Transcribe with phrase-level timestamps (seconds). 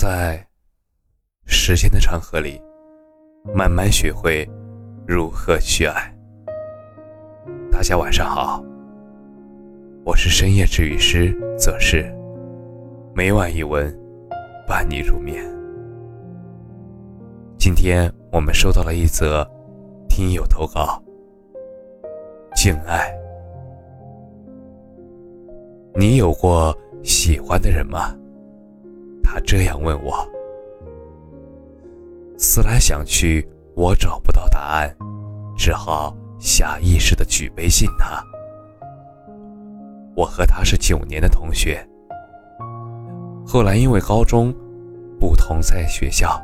[0.00, 0.40] 在
[1.44, 2.62] 时间的长河里，
[3.52, 4.48] 慢慢学会
[5.04, 6.16] 如何去爱。
[7.68, 8.62] 大家晚上好，
[10.04, 12.04] 我是深夜治愈师则是，
[13.12, 13.92] 每晚一文
[14.68, 15.44] 伴你入眠。
[17.58, 19.44] 今天我们收到了一则
[20.08, 21.02] 听友投稿，
[22.54, 23.12] 敬爱，
[25.96, 26.72] 你有过
[27.02, 28.14] 喜欢的人吗？
[29.30, 30.26] 他这样问我。
[32.38, 33.46] 思来想去，
[33.76, 34.96] 我找不到答案，
[35.54, 38.24] 只好下意识的举杯敬他。
[40.16, 41.86] 我和他是九年的同学，
[43.46, 44.50] 后来因为高中
[45.20, 46.40] 不同在学校，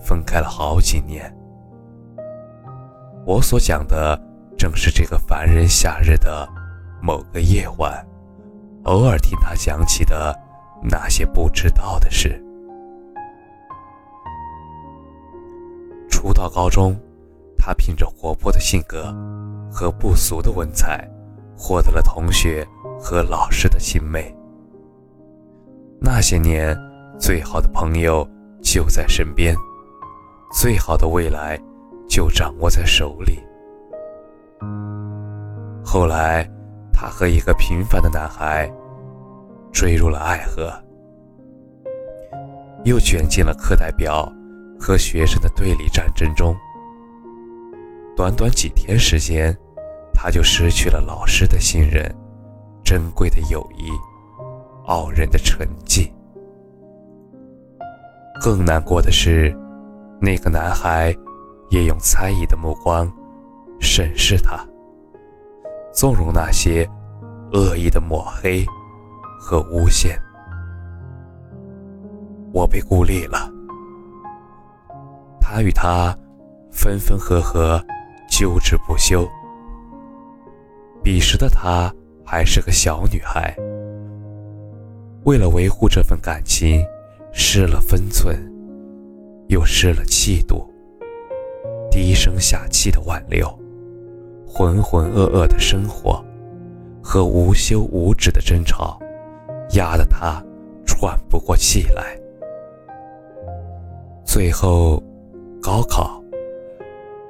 [0.00, 1.34] 分开了好几年。
[3.24, 4.20] 我所讲的
[4.58, 6.46] 正是这个凡人夏日的
[7.00, 8.06] 某个夜晚，
[8.84, 10.38] 偶尔听他讲起的。
[10.82, 12.42] 那些不知道的事。
[16.08, 16.94] 初到高中，
[17.56, 19.14] 他凭着活泼的性格
[19.70, 21.08] 和不俗的文采，
[21.56, 22.66] 获得了同学
[22.98, 24.34] 和老师的钦佩。
[26.00, 26.76] 那些年，
[27.18, 28.26] 最好的朋友
[28.62, 29.54] 就在身边，
[30.52, 31.58] 最好的未来
[32.08, 33.38] 就掌握在手里。
[35.84, 36.48] 后来，
[36.92, 38.70] 他和一个平凡的男孩。
[39.72, 40.72] 坠入了爱河，
[42.84, 44.30] 又卷进了课代表
[44.78, 46.54] 和学生的对立战争中。
[48.16, 49.56] 短短几天时间，
[50.12, 52.14] 他就失去了老师的信任、
[52.84, 53.88] 珍贵的友谊、
[54.86, 56.12] 傲人的成绩。
[58.42, 59.56] 更难过的是，
[60.20, 61.14] 那个男孩
[61.70, 63.10] 也用猜疑的目光
[63.80, 64.58] 审视他，
[65.92, 66.86] 纵容那些
[67.52, 68.66] 恶意的抹黑。
[69.42, 70.20] 和诬陷，
[72.52, 73.50] 我被孤立了。
[75.40, 76.14] 他与她
[76.70, 77.82] 分分合合，
[78.28, 79.26] 纠执不休。
[81.02, 81.90] 彼时的她
[82.22, 83.56] 还是个小女孩，
[85.24, 86.84] 为了维护这份感情，
[87.32, 88.38] 失了分寸，
[89.48, 90.68] 又失了气度。
[91.90, 93.48] 低声下气的挽留，
[94.46, 96.22] 浑浑噩噩的生活，
[97.02, 99.00] 和无休无止的争吵。
[99.72, 100.42] 压得他
[100.84, 102.18] 喘不过气来，
[104.24, 105.02] 最后，
[105.62, 106.20] 高考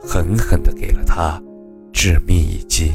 [0.00, 1.38] 狠狠地给了他
[1.92, 2.92] 致命一击。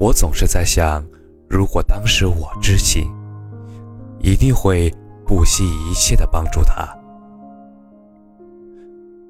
[0.00, 1.04] 我总是在想，
[1.48, 3.08] 如果当时我知情，
[4.18, 4.92] 一定会
[5.24, 6.88] 不惜一切的帮助他。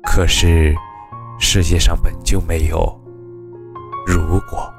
[0.03, 0.75] 可是，
[1.39, 2.79] 世界上本就没有
[4.07, 4.73] 如果。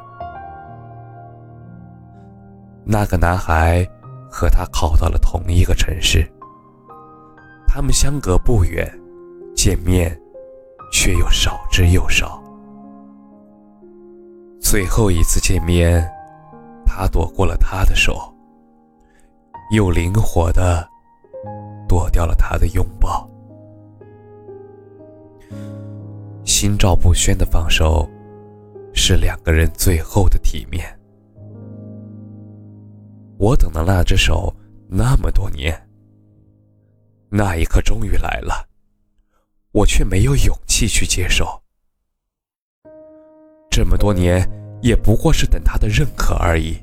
[2.85, 3.87] 那个男孩
[4.29, 6.29] 和他考到了同一个城市，
[7.67, 8.87] 他们相隔不远，
[9.55, 10.19] 见面
[10.91, 12.43] 却又少之又少。
[14.59, 16.05] 最后一次见面，
[16.85, 18.33] 他躲过了他的手，
[19.71, 20.87] 又灵活的
[21.87, 23.29] 躲掉了他的拥抱。
[26.43, 28.07] 心照不宣的放手，
[28.93, 30.85] 是两个人最后的体面。
[33.37, 34.53] 我等的那只手
[34.87, 35.75] 那么多年，
[37.29, 38.67] 那一刻终于来了，
[39.71, 41.45] 我却没有勇气去接受。
[43.69, 44.47] 这么多年
[44.81, 46.77] 也不过是等他的认可而已，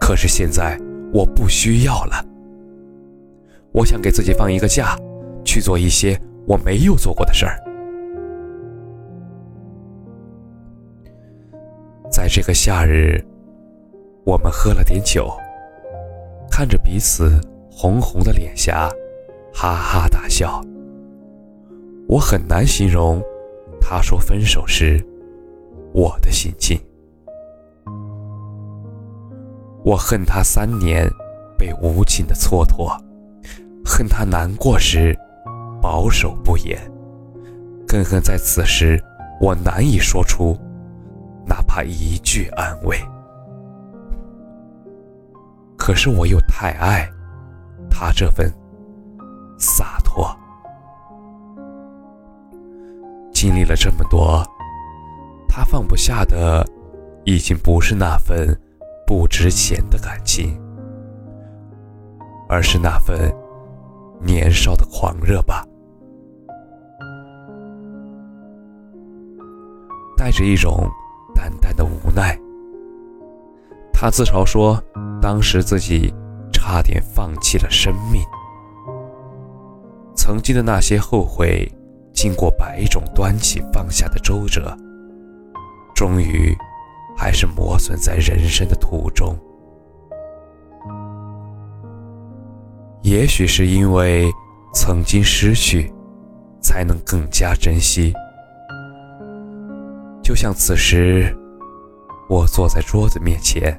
[0.00, 0.80] 可是现在
[1.12, 2.24] 我不需要了。
[3.72, 4.96] 我想给自己放一个假，
[5.44, 7.62] 去做一些我没有做过的事儿。
[12.10, 13.22] 在这个夏日，
[14.24, 15.30] 我们喝了点酒。
[16.50, 18.90] 看着彼此红红的脸颊，
[19.52, 20.60] 哈哈大笑。
[22.08, 23.22] 我很难形容
[23.80, 25.04] 他说分手时
[25.92, 26.80] 我的心情。
[29.84, 31.08] 我恨他三年
[31.56, 32.98] 被无情的蹉跎，
[33.84, 35.16] 恨他难过时
[35.80, 36.78] 保守不言，
[37.86, 39.02] 更恨在此时
[39.40, 40.56] 我难以说出
[41.46, 42.98] 哪怕一句安慰。
[45.88, 47.08] 可是我又太爱
[47.88, 48.52] 他这份
[49.56, 50.28] 洒脱。
[53.32, 54.44] 经历了这么多，
[55.48, 56.62] 他放不下的
[57.24, 58.54] 已经不是那份
[59.06, 60.60] 不值钱的感情，
[62.50, 63.34] 而是那份
[64.20, 65.64] 年少的狂热吧，
[70.18, 70.86] 带着一种
[71.34, 72.38] 淡淡的无奈。
[74.00, 74.80] 他自嘲说。
[75.20, 76.14] 当时自己
[76.52, 78.22] 差点放弃了生命。
[80.14, 81.68] 曾经的那些后悔，
[82.12, 84.76] 经过百种端起放下的周折，
[85.92, 86.56] 终于
[87.16, 89.36] 还是磨损在人生的途中。
[93.02, 94.30] 也许是因为
[94.72, 95.92] 曾经失去，
[96.62, 98.12] 才能更加珍惜。
[100.22, 101.36] 就像此时，
[102.28, 103.76] 我坐在桌子面前，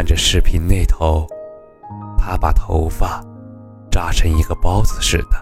[0.00, 1.26] 看着视频那头，
[2.16, 3.22] 他把头发
[3.90, 5.36] 扎成一个包子似的，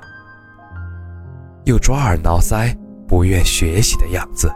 [1.64, 2.76] 又抓耳挠腮，
[3.06, 4.52] 不愿学习的样子，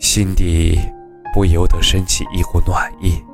[0.00, 0.80] 心底
[1.32, 3.24] 不由得升起一股暖意。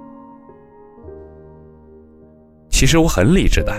[2.68, 3.72] 其实我很理智的。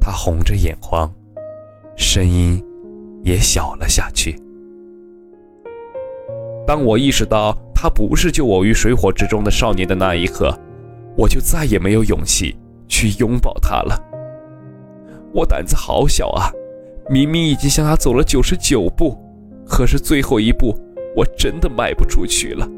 [0.00, 1.08] 他红着眼眶，
[1.94, 2.60] 声音
[3.22, 4.36] 也小了下去。
[6.66, 10.52] 当我意识到他不是救我于水火之中的少年的那一刻，
[11.16, 12.58] 我就再也没有勇气
[12.88, 13.96] 去拥抱他了。
[15.32, 16.50] 我胆子好小啊！
[17.08, 19.16] 明明已经向他走了九十九步，
[19.64, 20.76] 可是最后一步，
[21.14, 22.68] 我真的迈不出去了。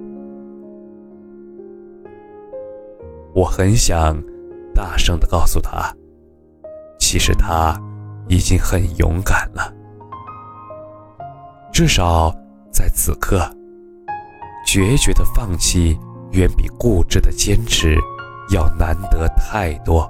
[3.33, 4.23] 我很想。
[4.73, 5.95] 大声的告诉他，
[6.99, 7.77] 其实他
[8.29, 9.75] 已经很勇敢了。
[11.73, 12.35] 至少
[12.71, 13.51] 在此刻，
[14.73, 15.99] 决绝的放弃
[16.31, 17.97] 远比固执的坚持
[18.53, 20.09] 要难得太多。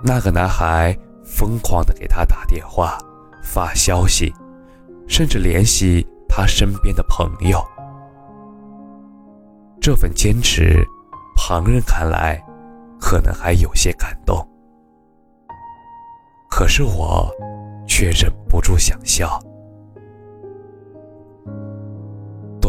[0.00, 2.96] 那个男孩疯狂的给他打电话、
[3.42, 4.32] 发消息，
[5.08, 7.60] 甚至联系他身边的朋友。
[9.80, 10.86] 这份坚持。
[11.34, 12.40] 旁人看来，
[13.00, 14.46] 可能还有些感动，
[16.48, 17.28] 可是我
[17.88, 19.40] 却忍不住想笑。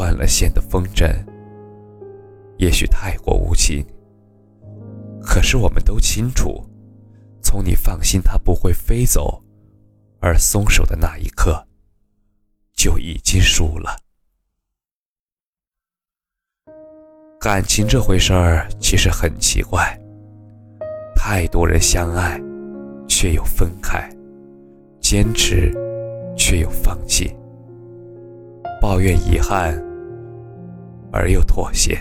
[0.03, 1.15] 断了线的风筝，
[2.57, 3.81] 也许太过无情，
[5.21, 6.61] 可是我们都清楚，
[7.41, 9.41] 从你放心它不会飞走，
[10.19, 11.65] 而松手的那一刻，
[12.73, 13.97] 就已经输了。
[17.39, 19.97] 感情这回事儿其实很奇怪，
[21.15, 22.37] 太多人相爱，
[23.07, 24.01] 却又分开；
[24.99, 25.71] 坚持，
[26.35, 27.33] 却又放弃；
[28.81, 29.81] 抱怨遗憾，
[31.13, 31.97] 而又妥协。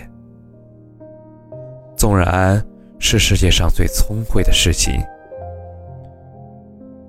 [1.95, 2.61] 纵然
[2.99, 4.93] 是世界上最聪慧的事情，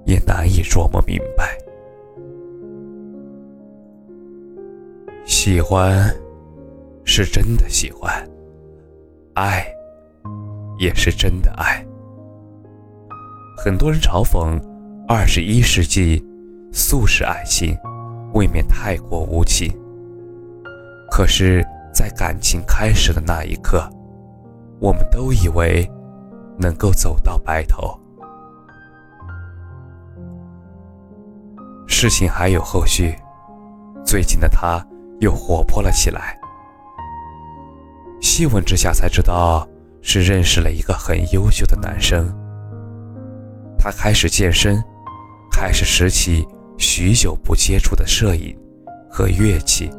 [0.04, 1.58] 也难以琢磨明白。
[5.24, 6.14] 喜欢。
[7.06, 8.10] 是真的喜欢，
[9.34, 9.62] 爱，
[10.78, 11.84] 也是真的爱。
[13.58, 14.58] 很多人嘲讽
[15.06, 16.24] 二十一世纪
[16.72, 17.76] 速食爱情，
[18.32, 19.70] 未免太过无情。
[21.10, 21.62] 可是，
[21.94, 23.88] 在感情开始的那一刻，
[24.80, 25.88] 我们都以为
[26.58, 27.98] 能够走到白头。
[31.86, 33.14] 事情还有后续，
[34.04, 34.84] 最近的他
[35.20, 36.36] 又活泼了起来。
[38.20, 39.66] 细问之下才知道，
[40.02, 42.26] 是认识了一个很优秀的男生。
[43.78, 44.82] 他开始健身，
[45.50, 48.58] 开始拾起许久不接触的摄影
[49.10, 49.90] 和乐器，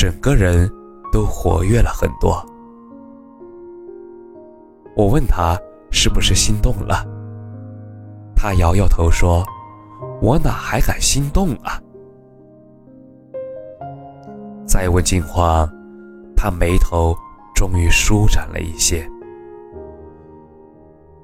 [0.00, 0.66] 整个人
[1.12, 2.42] 都活跃了很多。
[4.96, 5.58] 我问他
[5.90, 7.04] 是不是心动了，
[8.34, 9.44] 他摇摇头说
[10.22, 11.78] ：“我哪还敢心动啊？”
[14.64, 15.70] 再问近况。
[16.34, 17.14] 他眉头
[17.54, 19.06] 终于舒展了一些。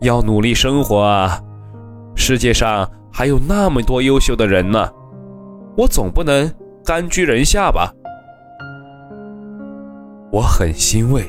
[0.03, 1.43] 要努力生活啊！
[2.15, 4.93] 世界上还有那么多优秀的人呢，
[5.79, 6.53] 我总不能
[6.85, 7.91] 甘居人下吧？
[10.33, 11.27] 我很欣慰，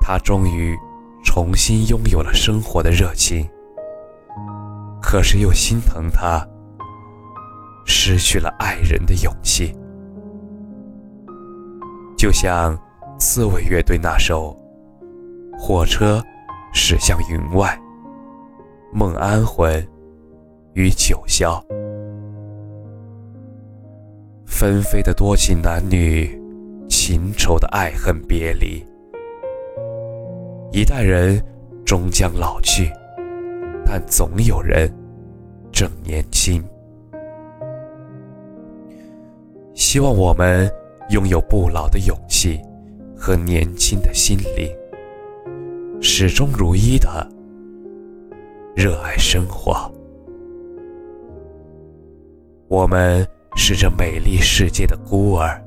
[0.00, 0.76] 他终于
[1.24, 3.48] 重新拥有了生活的热情。
[5.00, 6.46] 可是又心疼他
[7.84, 9.76] 失去了爱人的勇气，
[12.16, 12.78] 就像。
[13.16, 14.54] 刺猬乐队那首
[15.56, 16.20] 《火车
[16.72, 17.80] 驶向云外》，
[18.92, 19.72] 梦安魂
[20.74, 21.62] 与九霄，
[24.46, 26.38] 纷飞的多情男女，
[27.06, 28.82] 情仇的爱恨别离。
[30.72, 31.38] 一代人
[31.84, 32.90] 终将老去，
[33.84, 34.90] 但总有人
[35.70, 36.64] 正年轻。
[39.74, 40.66] 希望我们
[41.10, 42.58] 拥有不老的勇气。
[43.14, 44.68] 和年轻的心灵，
[46.00, 47.26] 始终如一的
[48.74, 49.90] 热爱生活。
[52.68, 55.63] 我们是这美丽世界的孤儿，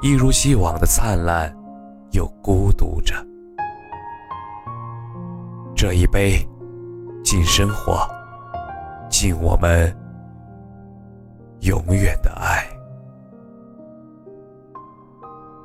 [0.00, 1.52] 一如既往的灿烂
[2.12, 3.14] 又孤独着。
[5.74, 6.46] 这一杯，
[7.24, 8.08] 敬生活，
[9.10, 9.92] 敬我们
[11.60, 12.64] 永远的爱。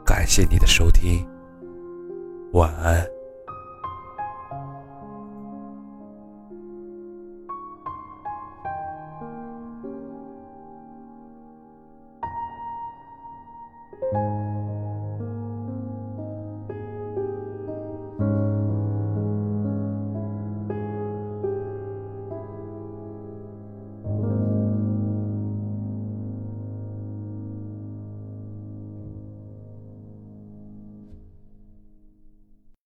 [0.03, 1.27] 感谢你的收听，
[2.53, 3.12] 晚安。